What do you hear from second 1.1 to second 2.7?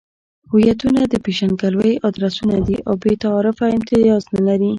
پېژندګلوۍ ادرسونه